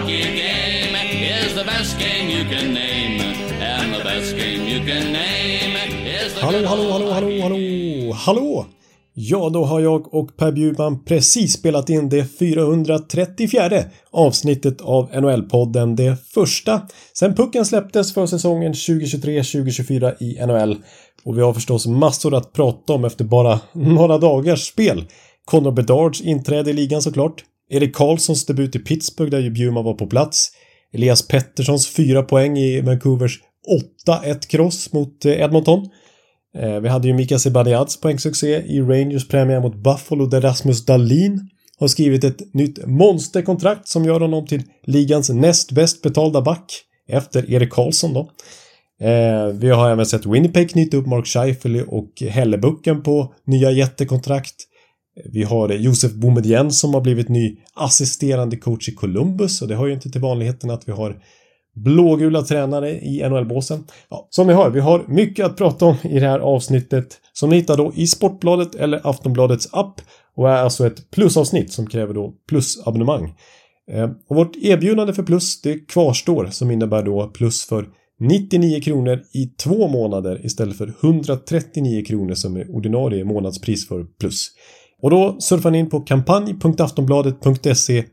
[0.00, 3.20] hockey game is the best game you can name.
[3.60, 5.76] And the best game you can name
[6.06, 8.66] is the Hallå, hallå, hallå, hallå, hallå, hallå!
[9.14, 15.96] Ja, då har jag och Per Bjurman precis spelat in det 434 avsnittet av NHL-podden.
[15.96, 16.80] Det första
[17.12, 20.76] sen pucken släpptes för säsongen 2023-2024 i NHL.
[21.24, 25.04] Och vi har förstås massor att prata om efter bara några dagars spel.
[25.44, 27.44] Connor Bedards inträde i ligan såklart.
[27.70, 30.50] Erik Karlssons debut i Pittsburgh där ju Bjurman var på plats.
[30.92, 33.40] Elias Petterssons fyra poäng i Vancouvers
[34.06, 35.88] 8-1 kross mot eh, Edmonton.
[36.58, 41.48] Eh, vi hade ju Mika Zibanejad poängsuccé i Rangers premiär mot Buffalo där Rasmus Dahlin
[41.78, 46.72] har skrivit ett nytt monsterkontrakt som gör honom till ligans näst bäst betalda back
[47.08, 48.30] efter Erik Karlsson då.
[49.06, 54.54] Eh, vi har även sett Winnipeg knyta upp Mark Scheifele och Hellebucken på nya jättekontrakt.
[55.32, 59.86] Vi har Josef Boumedienne som har blivit ny assisterande coach i Columbus och det hör
[59.86, 61.22] ju inte till vanligheten att vi har
[61.74, 63.84] blågula tränare i NHL-båsen.
[64.10, 67.50] Ja, som ni hör, vi har mycket att prata om i det här avsnittet som
[67.50, 70.00] ni hittar då i Sportbladet eller Aftonbladets app
[70.36, 73.34] och är alltså ett plusavsnitt som kräver då plusabonnemang.
[73.90, 77.88] Eh, och vårt erbjudande för plus det kvarstår som innebär då plus för
[78.20, 84.50] 99 kronor i två månader istället för 139 kronor som är ordinarie månadspris för plus.
[85.02, 88.04] Och då surfar ni in på kampanj.aftonbladet.se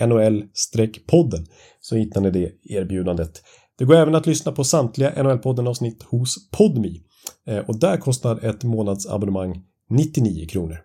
[0.00, 1.46] NHL-podden
[1.80, 3.42] så hittar ni det erbjudandet.
[3.78, 7.00] Det går även att lyssna på samtliga NHL-podden avsnitt hos Podmi
[7.48, 10.78] eh, och där kostar ett månadsabonnemang 99 kronor.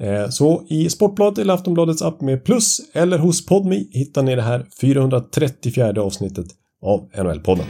[0.00, 4.42] Eh, så i Sportbladet eller Aftonbladets app med plus eller hos Podmi hittar ni det
[4.42, 6.46] här 434 avsnittet
[6.82, 7.64] av NHL-podden.